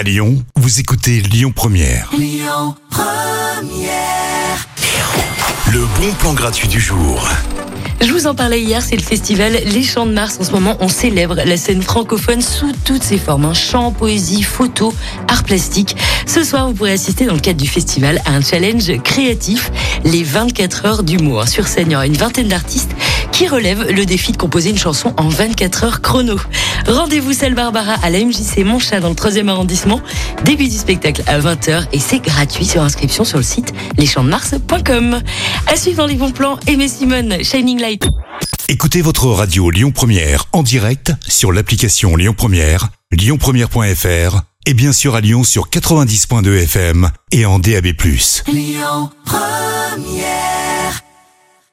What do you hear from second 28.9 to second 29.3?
dans le